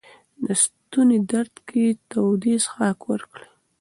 [0.45, 3.47] د ستوني درد کې تودې څښاک ورکړئ.